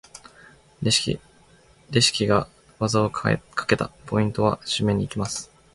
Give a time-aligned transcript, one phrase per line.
[0.81, 1.19] レシ
[2.11, 2.47] キが
[2.79, 3.91] 技をかけた！
[4.07, 4.57] ポイントは？
[4.65, 5.51] 締めに行きます！